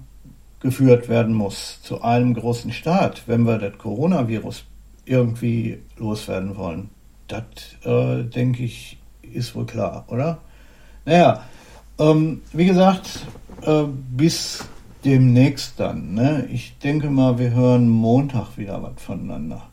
geführt 0.60 1.10
werden 1.10 1.34
muss 1.34 1.82
zu 1.82 2.02
einem 2.02 2.34
großen 2.34 2.72
Staat, 2.72 3.24
wenn 3.28 3.44
wir 3.46 3.58
das 3.58 3.78
Coronavirus 3.78 4.66
irgendwie 5.06 5.80
loswerden 5.98 6.56
wollen. 6.56 6.90
Das, 7.28 7.44
äh, 7.84 8.24
denke 8.24 8.64
ich, 8.64 8.98
ist 9.22 9.56
wohl 9.56 9.66
klar, 9.66 10.06
oder? 10.08 10.40
Naja, 11.06 11.44
ähm, 11.98 12.42
wie 12.54 12.66
gesagt, 12.66 13.26
äh, 13.64 13.84
bis 14.12 14.66
demnächst 15.04 15.80
dann. 15.80 16.14
Ne? 16.14 16.48
Ich 16.52 16.78
denke 16.78 17.10
mal, 17.10 17.40
wir 17.40 17.52
hören 17.52 17.90
Montag 17.90 18.58
wieder 18.58 18.82
was 18.84 19.02
voneinander. 19.02 19.64